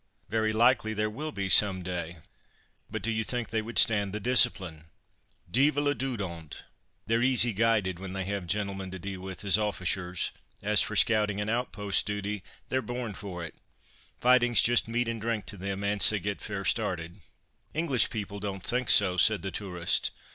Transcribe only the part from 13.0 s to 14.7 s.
for it. Fighting's